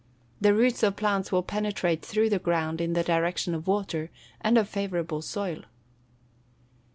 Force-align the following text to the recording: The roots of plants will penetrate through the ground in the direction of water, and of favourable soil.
The 0.41 0.55
roots 0.55 0.81
of 0.81 0.95
plants 0.95 1.31
will 1.31 1.43
penetrate 1.43 2.03
through 2.03 2.31
the 2.31 2.39
ground 2.39 2.81
in 2.81 2.93
the 2.93 3.03
direction 3.03 3.53
of 3.53 3.67
water, 3.67 4.09
and 4.41 4.57
of 4.57 4.67
favourable 4.67 5.21
soil. 5.21 5.61